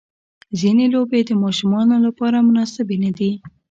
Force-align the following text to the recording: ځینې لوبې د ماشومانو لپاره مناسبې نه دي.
ځینې 0.59 0.85
لوبې 0.93 1.19
د 1.25 1.31
ماشومانو 1.43 1.95
لپاره 2.05 2.45
مناسبې 2.47 2.97
نه 3.03 3.11
دي. 3.17 3.31